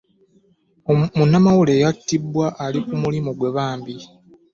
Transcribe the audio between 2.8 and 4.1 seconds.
ku mulimu gwe bambi!